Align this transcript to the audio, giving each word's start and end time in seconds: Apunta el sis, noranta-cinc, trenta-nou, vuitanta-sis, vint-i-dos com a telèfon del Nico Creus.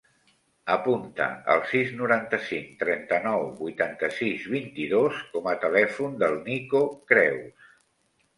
Apunta 0.75 1.25
el 1.55 1.59
sis, 1.71 1.91
noranta-cinc, 1.99 2.71
trenta-nou, 2.83 3.45
vuitanta-sis, 3.59 4.49
vint-i-dos 4.55 5.21
com 5.35 5.51
a 5.53 5.55
telèfon 5.67 6.17
del 6.25 6.41
Nico 6.51 6.83
Creus. 7.13 7.71